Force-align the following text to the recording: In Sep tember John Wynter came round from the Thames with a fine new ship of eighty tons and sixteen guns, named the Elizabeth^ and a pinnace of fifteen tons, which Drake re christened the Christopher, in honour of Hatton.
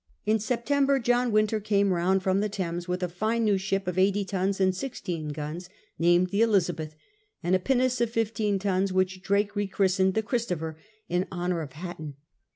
In 0.25 0.39
Sep 0.39 0.65
tember 0.65 0.97
John 0.99 1.31
Wynter 1.31 1.59
came 1.59 1.93
round 1.93 2.23
from 2.23 2.39
the 2.39 2.49
Thames 2.49 2.87
with 2.87 3.03
a 3.03 3.07
fine 3.07 3.43
new 3.45 3.59
ship 3.59 3.85
of 3.85 3.99
eighty 3.99 4.25
tons 4.25 4.59
and 4.59 4.75
sixteen 4.75 5.27
guns, 5.27 5.69
named 5.99 6.29
the 6.31 6.41
Elizabeth^ 6.41 6.93
and 7.43 7.53
a 7.53 7.59
pinnace 7.59 8.01
of 8.01 8.09
fifteen 8.09 8.57
tons, 8.57 8.91
which 8.91 9.21
Drake 9.21 9.55
re 9.55 9.67
christened 9.67 10.15
the 10.15 10.23
Christopher, 10.23 10.75
in 11.07 11.27
honour 11.31 11.61
of 11.61 11.73
Hatton. 11.73 12.15